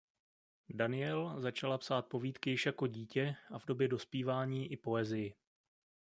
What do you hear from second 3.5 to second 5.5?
a v době dospívání i poezii.